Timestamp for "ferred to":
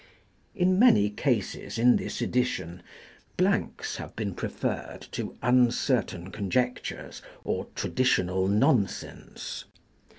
4.49-5.37